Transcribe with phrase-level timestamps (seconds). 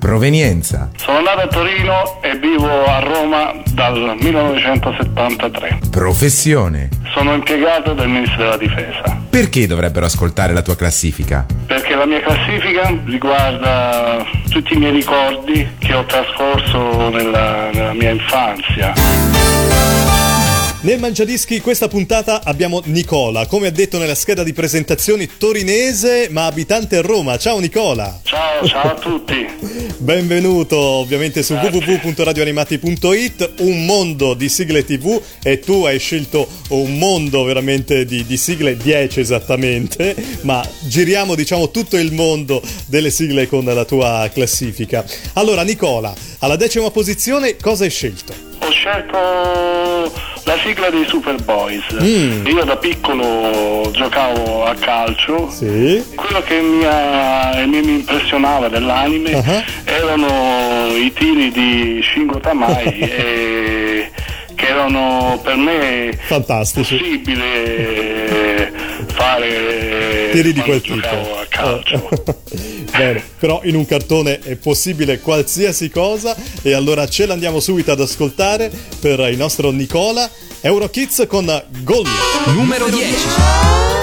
[0.00, 5.78] Provenienza, Sono nato a Torino e vivo a Roma dal 1973.
[5.90, 6.88] professione.
[7.14, 9.18] Sono impiegato del Ministero della Difesa.
[9.28, 11.44] Perché dovrebbero ascoltare la tua classifica?
[11.66, 18.10] Perché la mia classifica riguarda tutti i miei ricordi che ho trascorso nella, nella mia
[18.10, 18.92] infanzia.
[20.82, 26.46] Nel Mangiadischi questa puntata abbiamo Nicola, come ha detto nella scheda di presentazioni torinese ma
[26.46, 27.36] abitante a Roma.
[27.36, 28.18] Ciao Nicola!
[28.22, 29.46] Ciao, ciao a tutti.
[29.98, 37.44] Benvenuto ovviamente su www.radioanimati.it, un mondo di sigle tv e tu hai scelto un mondo
[37.44, 43.66] veramente di, di sigle 10 esattamente, ma giriamo diciamo tutto il mondo delle sigle con
[43.66, 45.04] la tua classifica.
[45.34, 48.49] Allora Nicola, alla decima posizione cosa hai scelto?
[48.80, 50.10] Scelto
[50.44, 51.84] la sigla dei Superboys.
[52.00, 55.50] Io da piccolo giocavo a calcio.
[55.50, 56.02] Sì.
[56.14, 59.62] Quello che mi, ha- mi- impressionava dell'anime Ah.
[59.84, 64.10] erano i tiri di Shingo Tamai e
[64.54, 66.96] che erano per me Fantastici.
[66.96, 68.72] possibile
[69.12, 71.06] fare Tiri di quel tipo.
[71.06, 72.08] a calcio.
[73.00, 78.00] Bene, però in un cartone è possibile qualsiasi cosa e allora ce l'andiamo subito ad
[78.00, 78.70] ascoltare
[79.00, 80.28] per il nostro Nicola
[80.60, 81.46] Eurokids con
[81.82, 82.06] Gol.
[82.52, 83.99] Numero 10.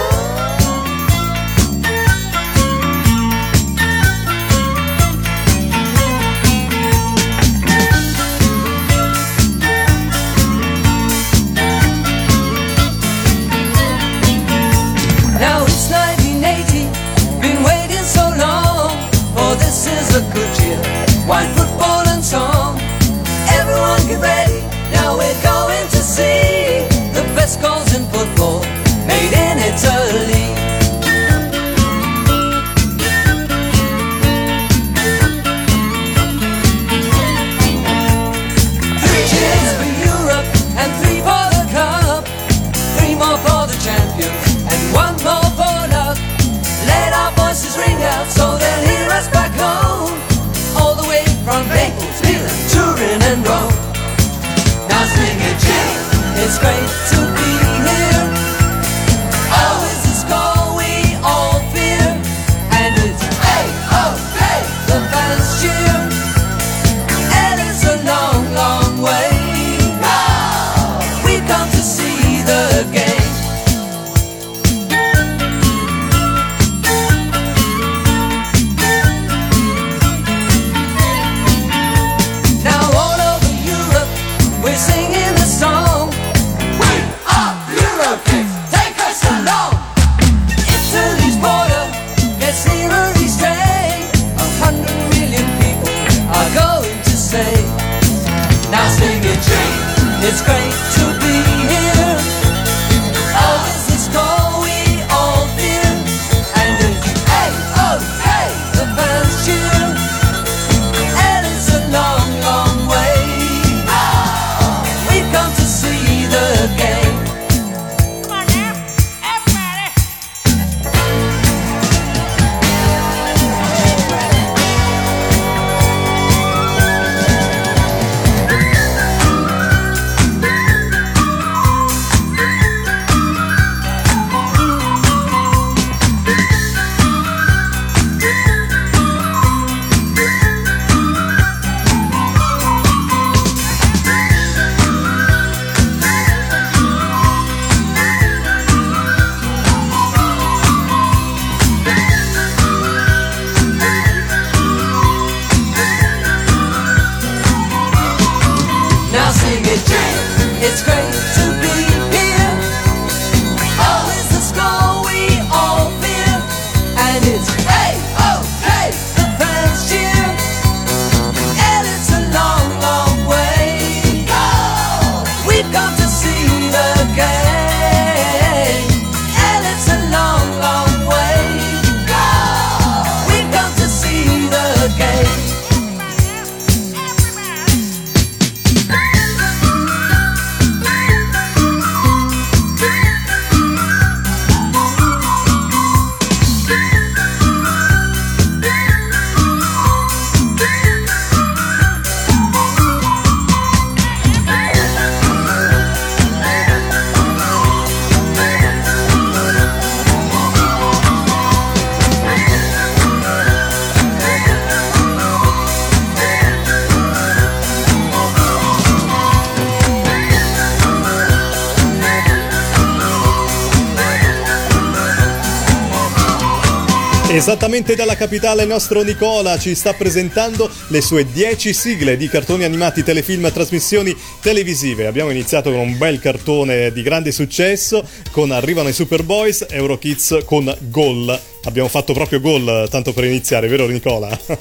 [227.38, 232.64] Esattamente dalla capitale il nostro Nicola ci sta presentando le sue 10 sigle di cartoni
[232.64, 235.06] animati, telefilm e trasmissioni televisive.
[235.06, 240.76] Abbiamo iniziato con un bel cartone di grande successo con Arrivano i Superboys, Eurokids con
[240.90, 241.40] Gol.
[241.66, 244.36] Abbiamo fatto proprio gol tanto per iniziare, vero Nicola?
[244.36, 244.56] Sì.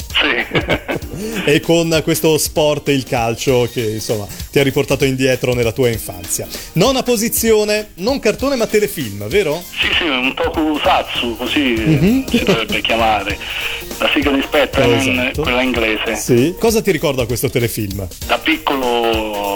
[1.45, 6.47] e con questo sport, il calcio, che insomma ti ha riportato indietro nella tua infanzia.
[6.73, 9.63] Nona posizione, non cartone ma telefilm, vero?
[9.81, 13.39] Sì, sì, un tokusatsu, così si dovrebbe chiamare.
[13.99, 15.43] La sigla di Spectreman, Esatto.
[15.43, 16.17] quella inglese.
[16.17, 16.55] Sì.
[16.59, 18.07] Cosa ti ricorda questo telefilm?
[18.27, 19.55] Da piccolo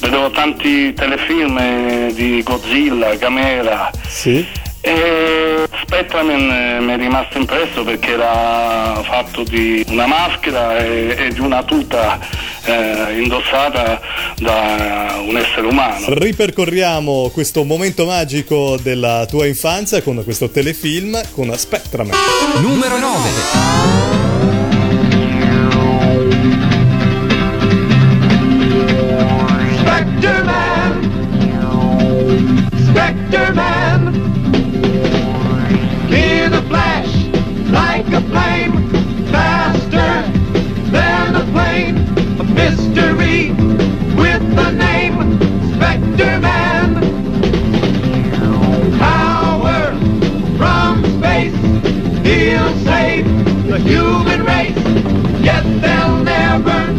[0.00, 4.46] vedevo tanti telefilm eh, di Godzilla, Gamera Sì.
[4.86, 11.32] E Spectreman eh, mi è rimasto impresso perché era fatto di una maschera e, e
[11.32, 12.18] di una tuta
[12.64, 13.98] eh, indossata
[14.36, 16.04] da un essere umano.
[16.08, 22.14] Ripercorriamo questo momento magico della tua infanzia con questo telefilm con Spectraman.
[22.60, 24.42] Numero 9.
[29.78, 31.00] Spectre Man,
[32.76, 33.73] Spectre Man,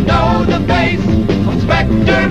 [0.06, 1.02] know the face
[1.48, 2.25] of Spectre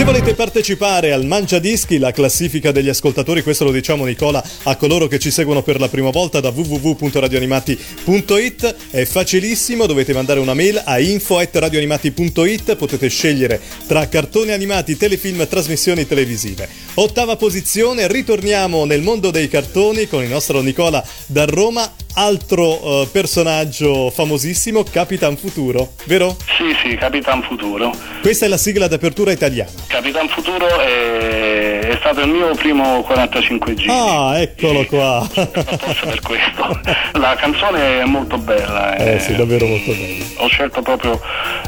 [0.00, 4.76] Se volete partecipare al Mangia Dischi, la classifica degli ascoltatori, questo lo diciamo Nicola a
[4.76, 10.54] coloro che ci seguono per la prima volta da www.radioanimati.it, è facilissimo, dovete mandare una
[10.54, 16.66] mail a info@radioanimati.it, potete scegliere tra cartoni animati, telefilm trasmissioni televisive.
[16.94, 23.08] Ottava posizione, ritorniamo nel mondo dei cartoni con il nostro Nicola da Roma, altro eh,
[23.10, 26.36] personaggio famosissimo, Capitan Futuro, vero?
[26.56, 27.92] Sì, sì, Capitan Futuro.
[28.20, 29.70] Questa è la sigla d'apertura italiana.
[29.86, 33.90] Capitan Futuro è, è stato il mio primo 45 giri.
[33.90, 35.26] Ah, eccolo qua.
[35.32, 36.80] Forse per questo.
[37.18, 38.96] La canzone è molto bella.
[38.96, 40.24] Eh sì, davvero molto bello.
[40.38, 41.20] Ho scelto proprio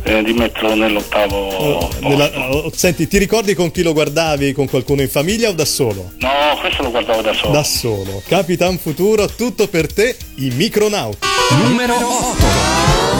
[0.04, 2.08] eh, di metterlo nell'ottavo posto.
[2.08, 4.52] Nella- oh, senti, ti ricordi con chi lo guardavi?
[4.52, 6.12] Con qualcuno in famiglia o da solo?
[6.18, 6.30] No,
[6.60, 7.52] questo lo guardavo da solo.
[7.52, 8.22] Da solo.
[8.26, 11.18] Capitan Futuro, tutto per te, i micronauti.
[11.62, 13.11] Numero 8.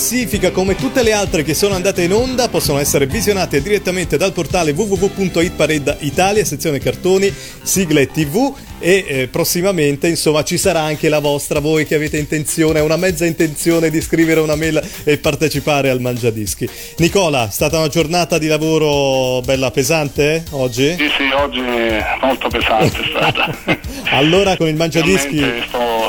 [0.00, 4.32] Classifica, come tutte le altre che sono andate in onda, possono essere visionate direttamente dal
[4.32, 7.30] portale www.hitparade Italia, sezione cartoni,
[7.62, 12.80] sigle TV e eh, prossimamente insomma ci sarà anche la vostra, voi che avete intenzione,
[12.80, 16.66] una mezza intenzione di scrivere una mail e partecipare al Mangiadischi.
[16.96, 20.96] Nicola, è stata una giornata di lavoro bella pesante eh, oggi?
[20.96, 23.58] Sì, sì, oggi è molto pesante è stata.
[24.12, 25.99] Allora con il Mangiadischi sto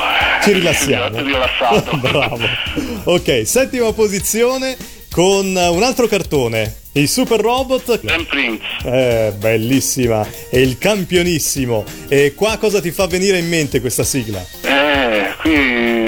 [0.43, 1.19] ci rilassiamo.
[1.21, 1.97] rilassato.
[2.01, 2.39] Bravo.
[3.05, 4.75] Ok, settima posizione
[5.11, 7.99] con un altro cartone, il Super Robot.
[8.01, 8.63] Dan Prince.
[8.85, 11.83] Eh, bellissima, è il campionissimo.
[12.07, 14.43] E qua cosa ti fa venire in mente questa sigla?
[14.63, 15.51] Eh, qui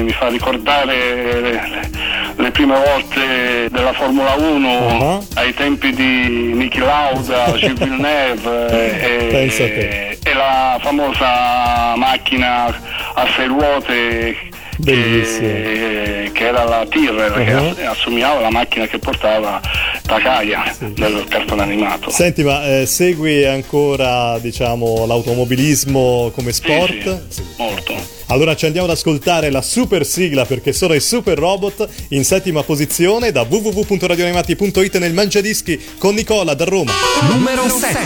[0.03, 1.89] mi fa ricordare le,
[2.37, 5.25] le prime volte della Formula 1 Uh-huh.
[5.35, 10.17] ai tempi di Niki Lauda, Gilles Villeneuve eh, e, te.
[10.29, 12.73] e la famosa macchina
[13.15, 14.35] a sei ruote
[14.83, 17.75] che, che era la Tyrrell Uh-huh.
[17.75, 19.61] che ass- assomigliava alla macchina che portava
[20.01, 22.09] Takaya del cartone animato.
[22.09, 27.21] Senti, ma eh, segui ancora, diciamo, l'automobilismo come Sì, sport?
[27.29, 27.93] sì, molto.
[28.27, 32.63] Allora ci andiamo ad ascoltare la super sigla perché sono i Super Robot in settima
[32.63, 36.91] posizione da www.radioanimati.it nel Mangiadischi con Nicola da Roma.
[37.31, 37.97] Numero 7.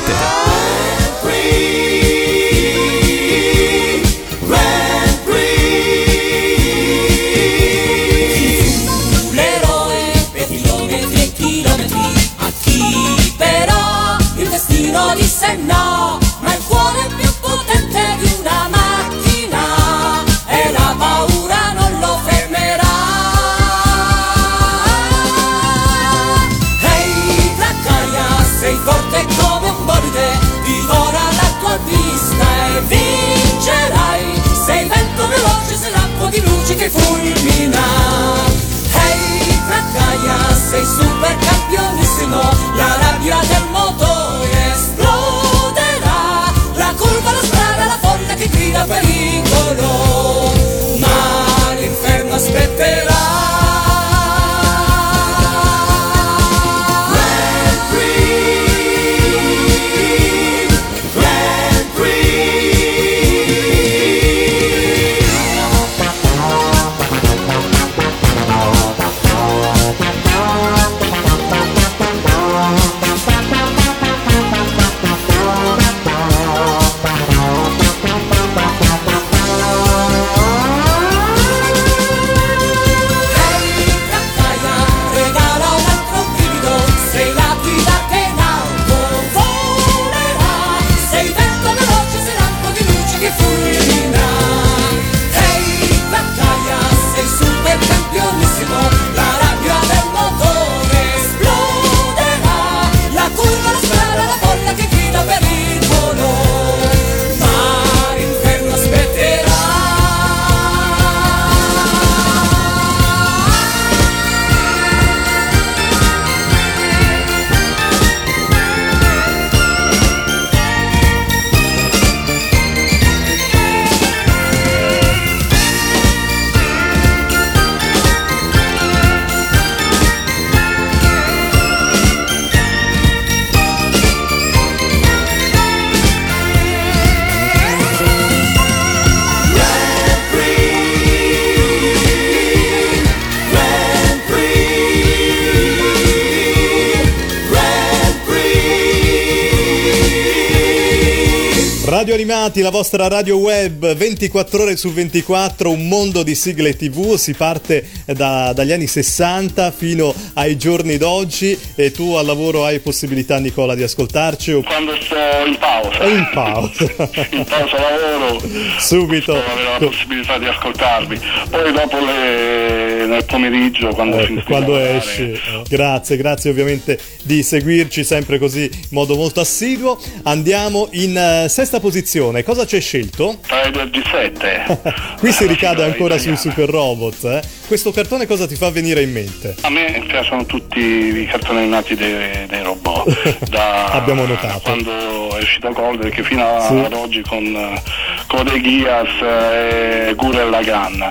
[152.29, 157.33] Animati, la vostra radio web 24 ore su 24, un mondo di sigle TV, si
[157.33, 163.37] parte da- dagli anni 60 fino ai giorni d'oggi e tu al lavoro hai possibilità
[163.39, 165.15] Nicola di ascoltarci o Quando sto
[165.47, 166.03] in pausa.
[166.03, 166.83] in pausa?
[167.31, 168.41] in pausa lavoro
[168.77, 169.31] Subito.
[169.31, 171.19] avere la possibilità di ascoltarvi
[171.49, 175.31] poi dopo le- nel pomeriggio quando di quando esci.
[175.31, 175.39] eh.
[175.69, 179.97] Grazie, grazie ovviamente di seguirci sempre così in modo molto assiduo.
[180.23, 182.15] Andiamo in eh, sesta posizione.
[182.43, 183.37] Cosa c'è scelto?
[183.45, 186.37] Tra i due G7 Qui si La ricade ancora sui italiana.
[186.55, 187.23] super robot.
[187.25, 187.41] eh.
[187.67, 189.55] Questo cartone cosa ti fa venire in mente?
[189.61, 193.05] A me piacciono tutti i cartoni animati dei, dei robot.
[193.49, 194.59] Da Abbiamo notato.
[194.63, 196.75] Quando è uscito Golden, che fino a- Sì.
[196.77, 197.81] ad oggi con eh,
[198.27, 201.01] Code Geass eh, e Gurren Lagann.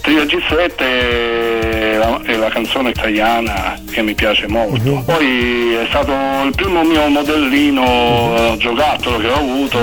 [0.00, 4.80] Trio G7 è la, è la canzone italiana che mi piace molto.
[4.96, 5.04] Mhm.
[5.04, 6.12] Poi è stato
[6.44, 9.78] il primo mio modellino eh, giocattolo che ho avuto.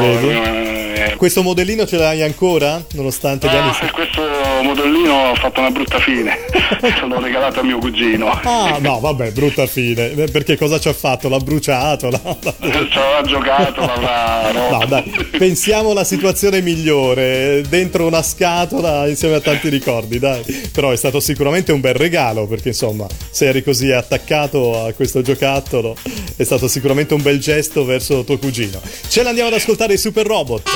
[1.08, 2.84] Eh, Eh, Questo modellino ce l'hai ancora?
[2.94, 3.72] Nonostante anni...
[3.82, 4.22] No, e questo
[4.64, 6.36] modellino ha fatto una brutta fine.
[7.08, 8.28] L'ho regalato a mio cugino.
[8.44, 10.12] Ah, no, vabbè, brutta fine.
[10.14, 11.30] Eh, Perché cosa ci ha fatto?
[11.30, 12.10] L'ha bruciato?
[12.10, 15.04] l'ha- Ci aveva giocato, l'avrà No, dai,
[15.38, 20.44] pensiamo alla situazione migliore, dentro una scatola insieme a tanti ricordi, dai.
[20.72, 25.22] Però è stato sicuramente un bel regalo, perché insomma, se eri così attaccato a questo
[25.22, 25.96] giocattolo,
[26.36, 28.80] è stato sicuramente un bel gesto verso tuo cugino.
[29.08, 30.70] Ce l'andiamo ad ascoltare i Super Robot.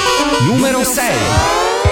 [0.45, 1.90] Numero 6.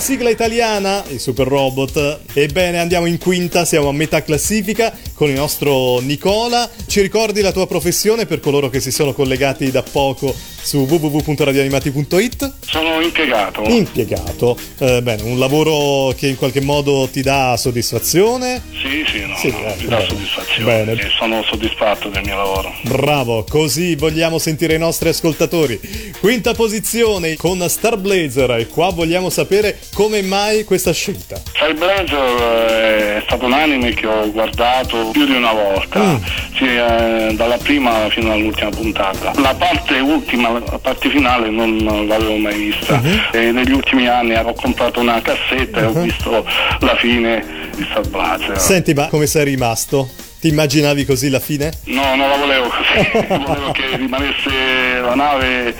[0.00, 2.20] La sigla italiana, i Super Robot.
[2.32, 6.68] Ebbene, andiamo in quinta, siamo a metà classifica con il nostro Nicola.
[6.86, 12.52] Ci ricordi la tua professione per coloro che si sono collegati da poco su www.radioanimati.it?
[12.60, 13.62] Sono impiegato.
[13.64, 14.56] Impiegato.
[14.78, 18.62] Eh, bene, un lavoro che in qualche modo ti dà soddisfazione.
[18.72, 20.08] Sì, sì, no, Sì, no, eh, mi dà bene.
[20.08, 20.84] soddisfazione.
[20.84, 21.08] Bene.
[21.18, 22.72] Sono soddisfatto del mio lavoro.
[22.84, 25.78] Bravo, così vogliamo sentire i nostri ascoltatori.
[26.20, 31.36] Quinta posizione con Star Blazer e qua vogliamo sapere come mai questa scelta.
[31.36, 36.16] Star Blazer eh, è stato un anime che ho guardato più di una volta, Mm.
[36.56, 39.32] sì, eh, dalla prima fino all'ultima puntata.
[39.40, 41.76] La parte ultima, la parte finale non
[42.06, 43.00] l'avevo mai vista
[43.32, 46.44] e negli ultimi anni ho comprato una cassetta e ho visto
[46.80, 47.44] la fine
[47.76, 48.58] di Star Blazer.
[48.58, 50.08] Senti, ma come sei rimasto?
[50.40, 51.70] Ti immaginavi così la fine?
[51.84, 55.74] No, non la volevo così, volevo che rimanesse la nave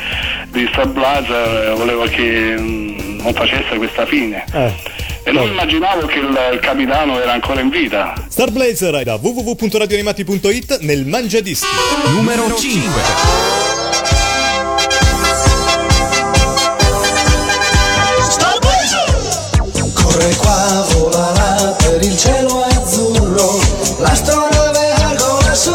[0.48, 2.89] di Star Blazer, volevo che mm,
[3.20, 4.44] non facesse questa fine.
[4.52, 4.72] Eh.
[5.22, 8.14] E non immaginavo che il, il, capitano era ancora in vita.
[8.28, 11.66] Star Blazer da www.radioanimati.it nel Mangiadischi.
[12.14, 12.90] Numero 5.
[19.92, 23.60] Corre qua, vola là per il cielo azzurro,
[23.98, 25.72] l'astronave argola su,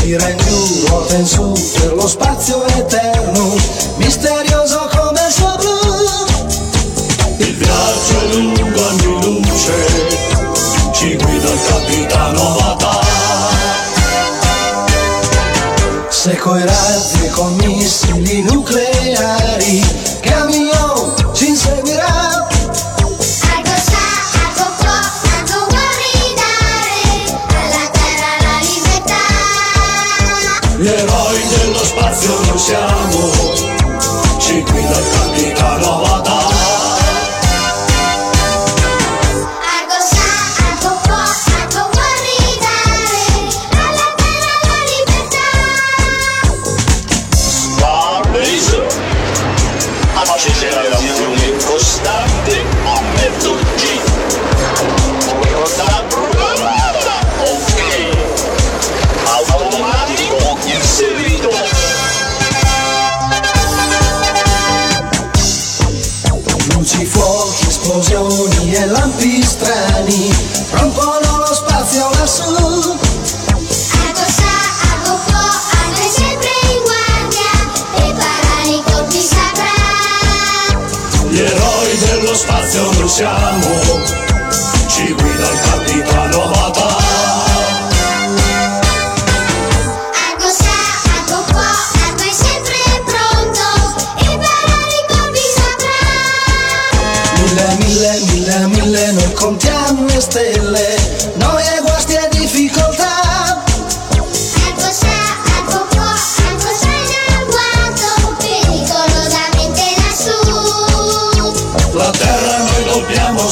[0.00, 3.05] tira in giù, ruota in su per lo spazio e eterno.
[17.86, 18.95] E con missili
[83.16, 84.04] siamo.
[84.88, 86.54] Ci guida il capitano.
[97.38, 100.65] Mille, mille, mille, mille Noi contiamo le stelle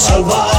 [0.05, 0.54] Shabbat.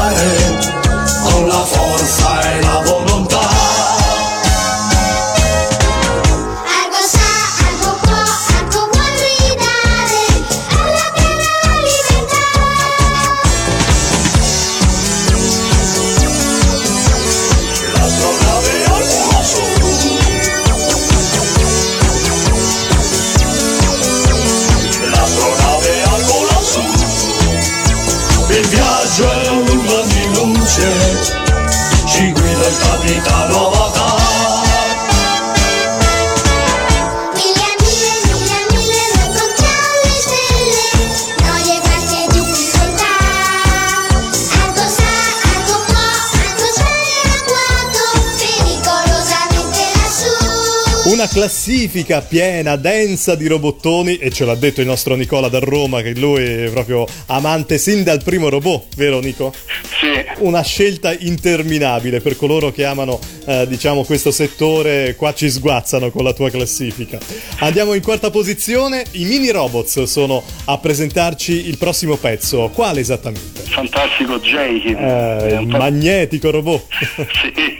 [51.35, 56.15] Classifica piena, densa di robottoni e ce l'ha detto il nostro Nicola da Roma che
[56.15, 59.53] lui è proprio amante sin dal primo robot, vero Nico?
[59.99, 66.09] Sì, Una scelta interminabile per coloro che amano eh, diciamo questo settore, qua ci sguazzano
[66.11, 67.17] con la tua classifica.
[67.59, 73.63] Andiamo in quarta posizione, i mini robots sono a presentarci il prossimo pezzo, quale esattamente?
[73.67, 74.87] fantastico Jake.
[74.97, 76.85] Eh, un magnetico robot.
[77.41, 77.77] sì,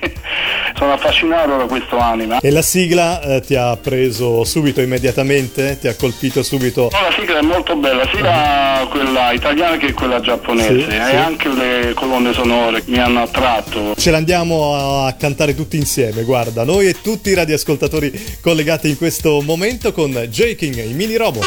[0.78, 2.40] sono affascinato da questo anime.
[2.42, 5.78] e la sigla eh, ti ha preso subito, immediatamente?
[5.80, 6.90] Ti ha colpito subito?
[6.92, 11.16] No, la sigla è molto bella, sia quella italiana che quella giapponese Sì, e sì.
[11.16, 13.96] anche le colonne sonore mi hanno attratto.
[13.96, 19.42] Ce l'andiamo a cantare tutti insieme, guarda, noi e tutti i radioascoltatori collegati in questo
[19.42, 21.44] momento con Jaking, i mini robot.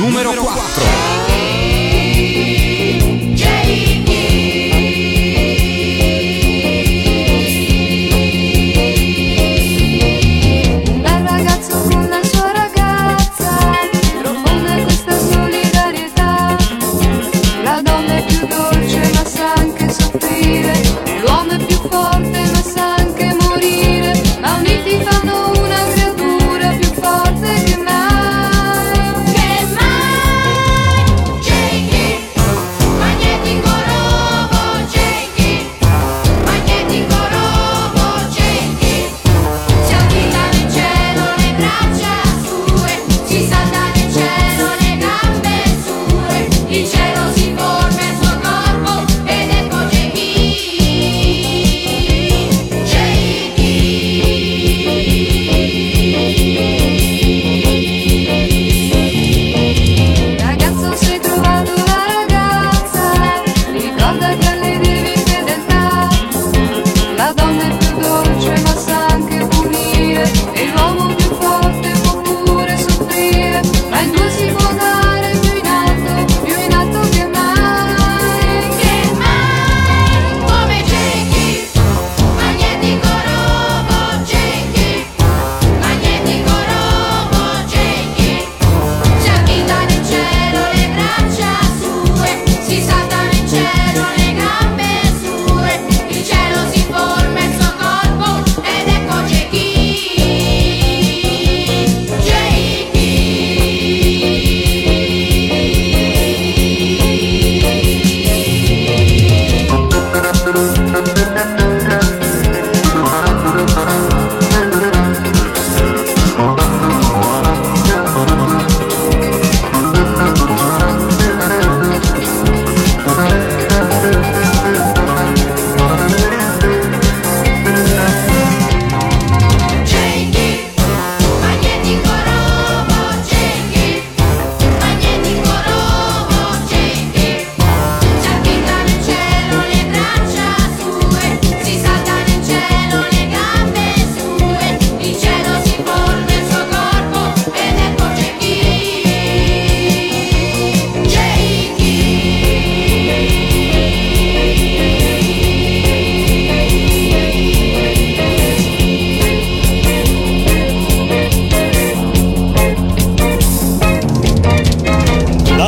[0.00, 1.35] Numero 4.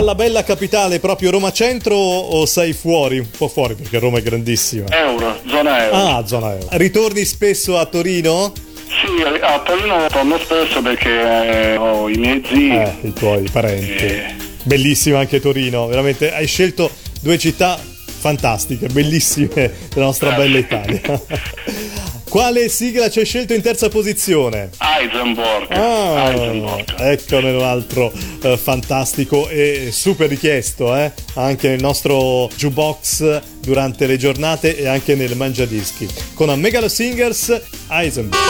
[0.09, 3.19] Dalla bella capitale, proprio Roma Centro, o sei fuori?
[3.19, 4.87] Un po' fuori perché Roma è grandissima.
[4.89, 5.97] Euro, zona euro.
[5.97, 6.67] Ah, zona euro.
[6.71, 8.55] Ritorni spesso a Torino?
[8.87, 12.71] Sì, a Torino torno spesso perché eh, ho i miei zii.
[12.71, 14.35] Eh, i tuoi parenti.
[14.63, 16.91] Bellissima anche Torino, veramente hai scelto
[17.21, 19.51] due città fantastiche, bellissime
[19.93, 21.01] della nostra bella Italia.
[22.29, 24.71] Quale sigla ci hai scelto in terza posizione?
[24.79, 25.71] Eisenborg.
[25.73, 26.95] Ah, Eisenborg.
[26.99, 28.13] Eccone un altro
[28.43, 31.11] eh, fantastico e super richiesto, eh?
[31.35, 36.07] anche nel nostro jukebox durante le giornate e anche nel mangiadischi.
[36.35, 38.43] Con a Megalo Singers Eisenborg.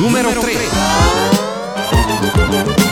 [0.00, 0.40] Numero, Numero
[2.80, 2.85] 3.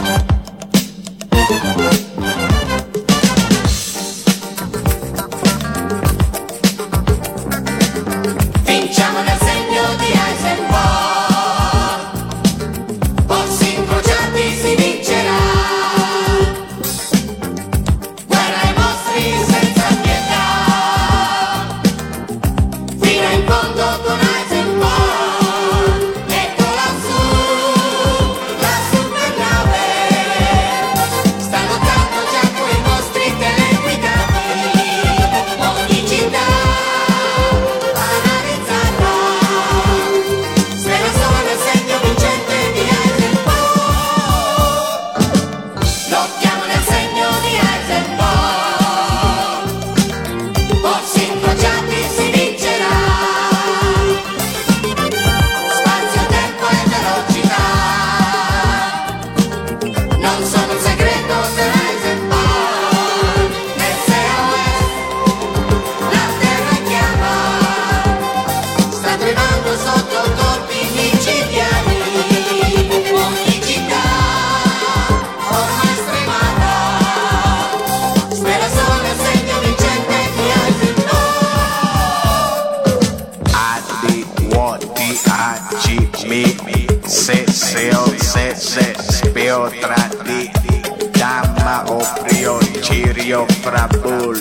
[92.80, 94.38] Cirio, frabul,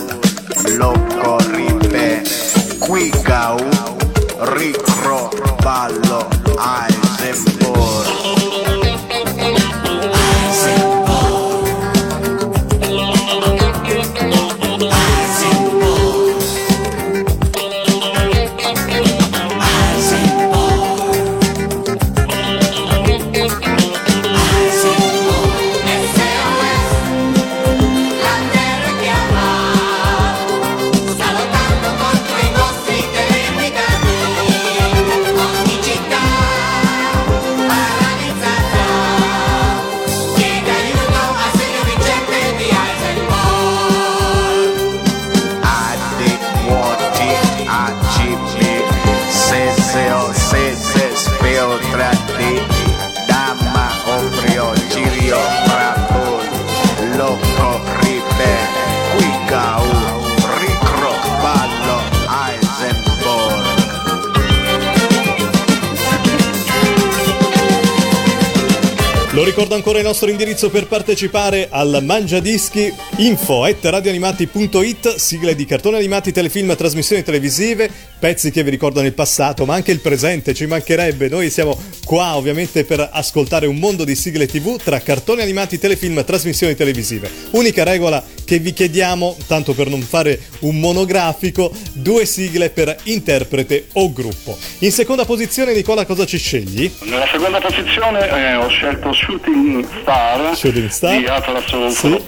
[0.78, 2.22] loco, ripe,
[2.80, 3.58] qui gau,
[4.40, 5.30] ricro,
[5.62, 7.93] ballo, Eisenborg.
[69.64, 75.96] Ricordo ancora il nostro indirizzo per partecipare al Mangiadischi info at radioanimati.it sigle di cartoni
[75.96, 80.66] animati, telefilm, trasmissioni televisive, pezzi che vi ricordano il passato ma anche il presente, ci
[80.66, 85.80] mancherebbe, noi siamo qua ovviamente per ascoltare un mondo di sigle tv tra cartoni animati,
[85.80, 87.32] telefilm, trasmissioni televisive.
[87.52, 93.88] Unica regola che vi chiediamo, tanto per non fare un monografico, due sigle per interprete
[93.94, 94.58] o gruppo.
[94.80, 96.92] In seconda posizione Nicola cosa ci scegli?
[97.04, 101.18] Nella seconda posizione eh, ho scelto Shooting Star, Shooting Star.
[101.18, 102.22] di Atlas Sì.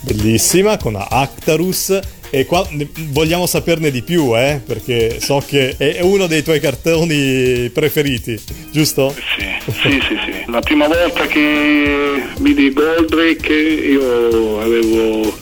[0.00, 1.98] Bellissima, con Actarus.
[2.32, 2.64] E qua
[3.10, 4.60] vogliamo saperne di più, eh?
[4.64, 8.38] Perché so che è uno dei tuoi cartoni preferiti,
[8.70, 9.12] giusto?
[9.36, 10.44] Sì, sì, sì, sì.
[10.46, 15.36] La prima volta che vidi Goldrake io avevo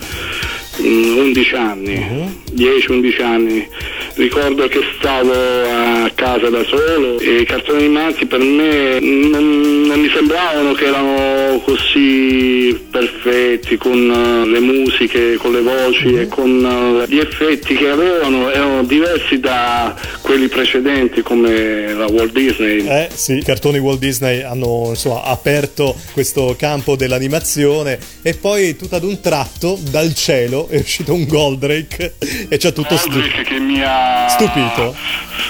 [0.79, 3.69] 11 anni, 10-11 anni.
[4.15, 10.01] Ricordo che stavo a casa da solo e i cartoni animati per me non, non
[10.01, 17.07] mi sembravano che erano così perfetti con eh, le musiche, con le voci e con
[17.07, 22.87] eh, gli effetti che avevano erano diversi da quelli precedenti come la Walt Disney.
[22.87, 28.97] Eh sì, i cartoni Walt Disney hanno insomma aperto questo campo dell'animazione e poi tutto
[28.97, 32.15] ad un tratto dal cielo è uscito un Goldrake
[32.49, 34.95] e c'è tutto stu- Goldrake che mi ha stupito.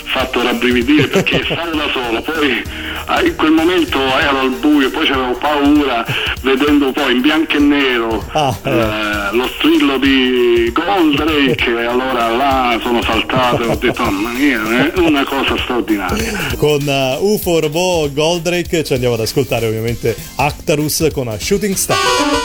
[0.05, 2.63] fatto rabbrividire perché stavo da solo, poi
[3.07, 6.05] ah, in quel momento ero al buio, poi c'avevo paura
[6.43, 12.79] vedendo poi in bianco e nero Ah, eh, lo strillo di Goldrake e allora là
[12.83, 16.33] sono saltato e ho detto mamma mia, è una cosa straordinaria.
[16.57, 21.97] Con uh, UFO Robot Goldrake ci andiamo ad ascoltare ovviamente Actarus con uh, Shooting Star.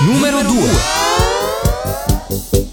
[0.01, 1.02] Numero 2.
[2.33, 2.72] Thank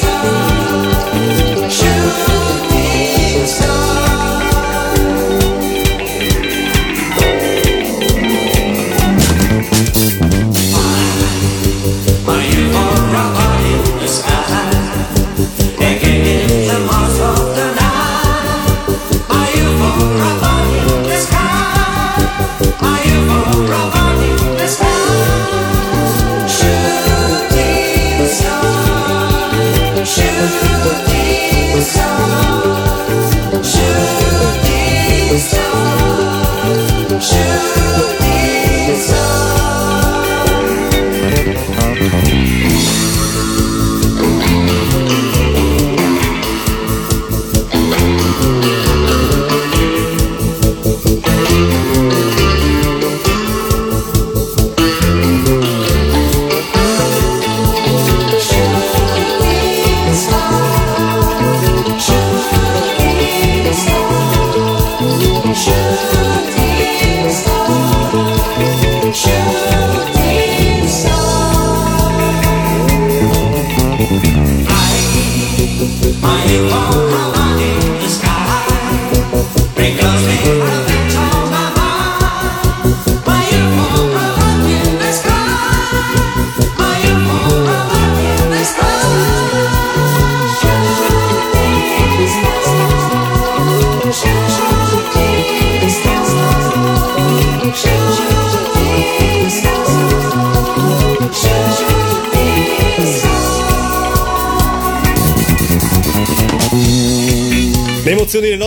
[0.00, 0.41] Le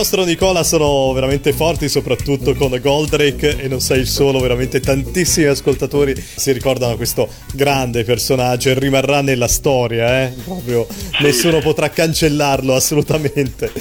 [0.06, 5.46] nostro Nicola sono veramente forti, soprattutto con Goldrake e non sei il solo, veramente tantissimi
[5.46, 10.32] ascoltatori si ricordano questo grande personaggio e rimarrà nella storia, eh?
[10.44, 10.86] Proprio
[11.22, 13.72] nessuno potrà cancellarlo assolutamente.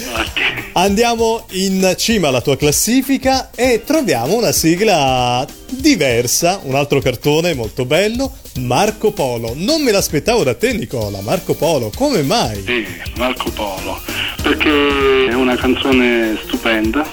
[0.73, 7.85] Andiamo in cima alla tua classifica e troviamo una sigla diversa, un altro cartone molto
[7.85, 9.53] bello, Marco Polo.
[9.55, 12.63] Non me l'aspettavo da te Nicola, Marco Polo, come mai?
[12.65, 12.85] Sì,
[13.17, 13.99] Marco Polo,
[14.41, 17.05] perché è una canzone stupenda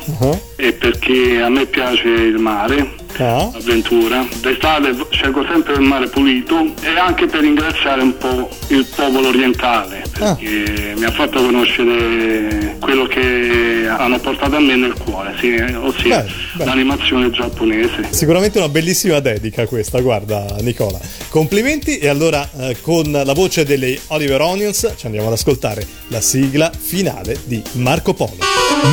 [0.57, 3.51] e perché a me piace il mare, Ah.
[3.53, 4.27] l'avventura.
[4.41, 10.03] D'estate scelgo sempre il mare pulito e anche per ringraziare un po' il popolo orientale,
[10.11, 16.23] perché mi ha fatto conoscere quello che hanno portato a me nel cuore, sì, ossia
[16.23, 16.65] Beh, beh.
[16.65, 18.07] l'animazione giapponese.
[18.09, 20.99] Sicuramente una bellissima dedica questa, guarda Nicola.
[21.29, 26.21] Complimenti e allora eh, con la voce delle Oliver Onions ci andiamo ad ascoltare la
[26.21, 28.39] sigla finale di Marco Polo.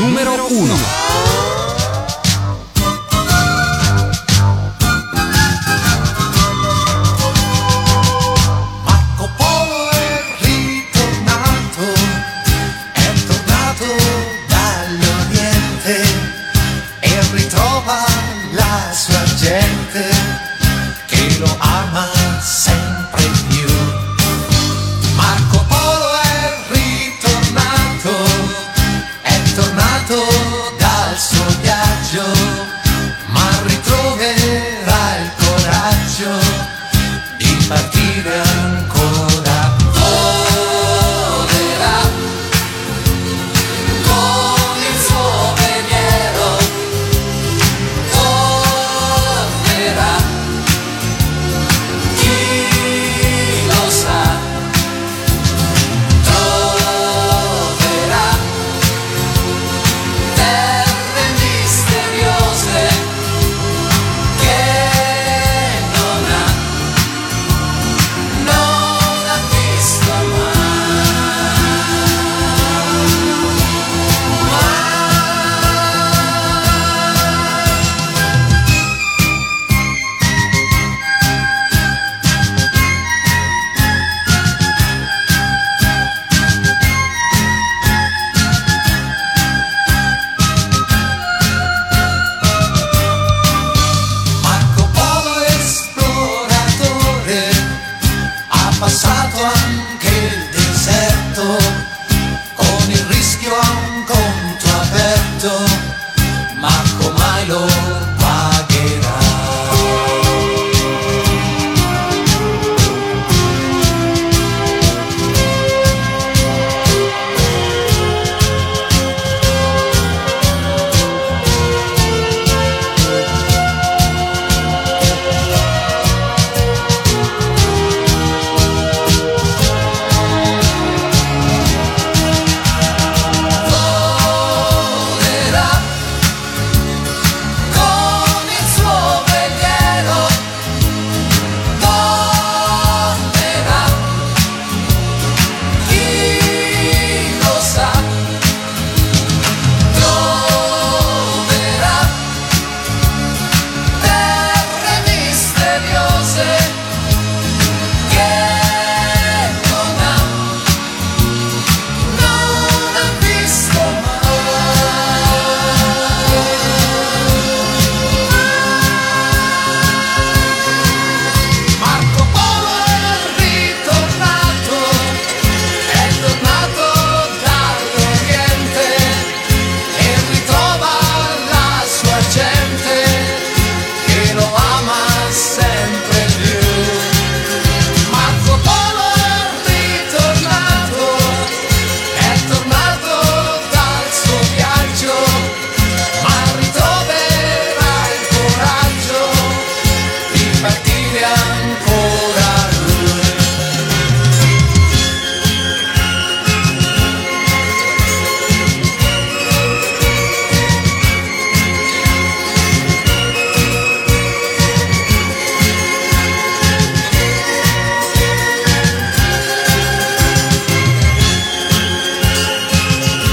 [0.02, 1.09] Numero 1.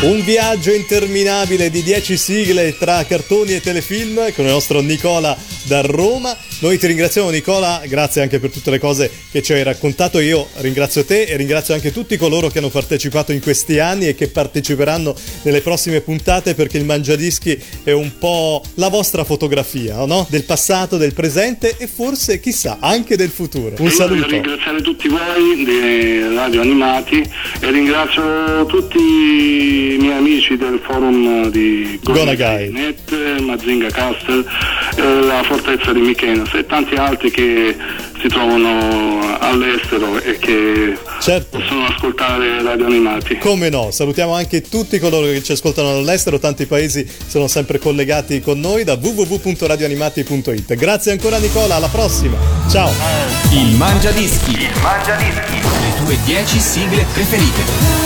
[0.07, 5.37] Un viaggio interminabile di 10 sigle tra cartoni e telefilm con il nostro Nicola
[5.67, 6.37] da Roma.
[6.61, 10.19] Noi ti ringraziamo Nicola, grazie anche per tutte le cose che ci hai raccontato.
[10.21, 14.15] Io ringrazio te e ringrazio anche tutti coloro che hanno partecipato in questi anni e
[14.15, 20.27] che parteciperanno nelle prossime puntate perché il Mangiadischi è un po' la vostra fotografia, no?
[20.31, 23.67] Del passato, del presente e forse, chissà, anche del futuro.
[23.67, 24.27] Un Io Voglio saluto.
[24.27, 27.29] ringraziare tutti voi di Radio Animati
[27.61, 32.71] e ringrazio tutti i miei amici del forum di Gonagai.
[32.71, 34.45] Net, Mazinga Castle,
[34.97, 37.75] eh, la Fortezza di Mykonos e tanti altri che
[38.21, 41.59] si trovano all'estero e che Certo.
[41.59, 43.39] possono ascoltare Radio Animati.
[43.39, 48.41] Come no, salutiamo anche tutti coloro che ci ascoltano dall'estero, tanti paesi sono sempre collegati
[48.43, 50.75] con noi da www.radioanimati.it.
[50.75, 52.37] Grazie ancora Nicola, alla prossima.
[52.71, 52.93] Ciao.
[53.53, 54.51] Il Mangiadischi.
[54.51, 55.61] Il Mangiadischi.
[55.63, 58.06] Le tue 10 sigle preferite.